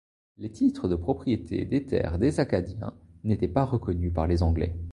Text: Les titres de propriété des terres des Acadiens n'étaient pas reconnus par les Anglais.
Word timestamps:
Les 0.39 0.49
titres 0.51 0.87
de 0.87 0.95
propriété 0.95 1.63
des 1.63 1.85
terres 1.85 2.17
des 2.17 2.39
Acadiens 2.39 2.95
n'étaient 3.23 3.47
pas 3.47 3.65
reconnus 3.65 4.11
par 4.11 4.25
les 4.25 4.41
Anglais. 4.41 4.75